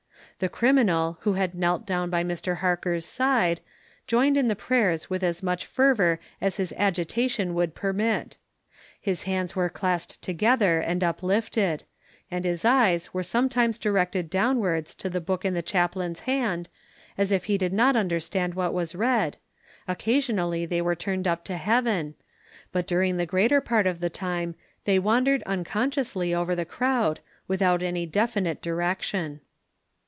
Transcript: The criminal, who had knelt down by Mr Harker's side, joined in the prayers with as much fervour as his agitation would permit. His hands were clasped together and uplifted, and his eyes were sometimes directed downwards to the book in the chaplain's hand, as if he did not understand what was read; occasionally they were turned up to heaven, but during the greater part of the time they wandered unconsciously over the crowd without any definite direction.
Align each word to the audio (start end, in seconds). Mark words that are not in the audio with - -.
The 0.39 0.49
criminal, 0.49 1.19
who 1.21 1.33
had 1.33 1.53
knelt 1.53 1.85
down 1.85 2.09
by 2.09 2.23
Mr 2.23 2.57
Harker's 2.65 3.05
side, 3.05 3.61
joined 4.07 4.37
in 4.37 4.47
the 4.47 4.55
prayers 4.55 5.07
with 5.07 5.21
as 5.21 5.43
much 5.43 5.67
fervour 5.67 6.19
as 6.41 6.57
his 6.57 6.73
agitation 6.77 7.53
would 7.53 7.75
permit. 7.75 8.39
His 8.99 9.21
hands 9.29 9.55
were 9.55 9.69
clasped 9.69 10.19
together 10.23 10.79
and 10.79 11.03
uplifted, 11.03 11.83
and 12.31 12.43
his 12.43 12.65
eyes 12.65 13.13
were 13.13 13.21
sometimes 13.21 13.77
directed 13.77 14.31
downwards 14.31 14.95
to 14.95 15.11
the 15.11 15.21
book 15.21 15.45
in 15.45 15.53
the 15.53 15.61
chaplain's 15.61 16.21
hand, 16.21 16.69
as 17.19 17.31
if 17.31 17.43
he 17.43 17.55
did 17.55 17.71
not 17.71 17.95
understand 17.95 18.55
what 18.55 18.73
was 18.73 18.95
read; 18.95 19.37
occasionally 19.87 20.65
they 20.65 20.81
were 20.81 20.95
turned 20.95 21.27
up 21.27 21.43
to 21.45 21.55
heaven, 21.57 22.15
but 22.71 22.87
during 22.87 23.17
the 23.17 23.27
greater 23.27 23.61
part 23.61 23.85
of 23.85 23.99
the 23.99 24.09
time 24.09 24.55
they 24.85 24.97
wandered 24.97 25.43
unconsciously 25.43 26.33
over 26.33 26.55
the 26.55 26.65
crowd 26.65 27.19
without 27.47 27.83
any 27.83 28.07
definite 28.07 28.59
direction. 28.63 29.41